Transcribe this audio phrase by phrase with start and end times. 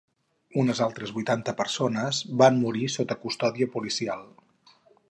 [0.61, 4.27] Unes altres vuitanta persones van morir sota custòdia policial.